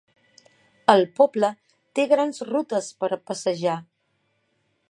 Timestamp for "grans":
2.13-2.43